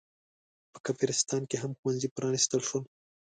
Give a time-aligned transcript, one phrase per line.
[0.71, 2.83] په کافرستان کې هم ښوونځي پرانستل شول.